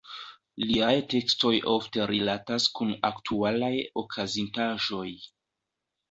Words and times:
Liaj 0.67 0.93
tekstoj 1.13 1.51
ofte 1.73 2.07
rilatas 2.11 2.65
kun 2.79 2.93
aktualaj 3.09 3.73
okazintaĵoj. 4.03 5.07